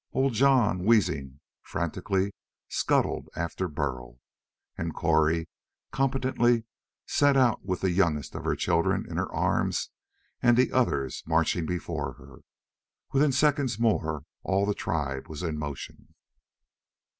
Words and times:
Old 0.13 0.33
Jon, 0.33 0.83
wheezing, 0.83 1.41
frantically 1.61 2.33
scuttled 2.67 3.29
after 3.35 3.67
Burl, 3.67 4.19
and 4.75 4.95
Cori 4.95 5.47
competently 5.91 6.63
set 7.05 7.37
out 7.37 7.63
with 7.63 7.81
the 7.81 7.91
youngest 7.91 8.33
of 8.33 8.43
her 8.43 8.55
children 8.55 9.05
in 9.07 9.17
her 9.17 9.31
arms 9.31 9.91
and 10.41 10.57
the 10.57 10.71
others 10.71 11.21
marching 11.27 11.67
before 11.67 12.13
her. 12.13 12.37
Within 13.13 13.31
seconds 13.31 13.77
more, 13.77 14.23
all 14.41 14.65
the 14.65 14.73
tribe 14.73 15.27
was 15.27 15.43
in 15.43 15.59
motion. 15.59 16.15